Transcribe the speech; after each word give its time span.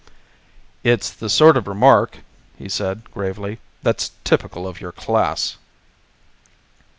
"It's 0.83 1.11
the 1.11 1.29
sort 1.29 1.55
of 1.57 1.67
remark," 1.67 2.21
he 2.57 2.67
said 2.67 3.03
gravely, 3.11 3.59
"that's 3.83 4.13
typical 4.23 4.67
of 4.67 4.81
your 4.81 4.91
class." 4.91 5.57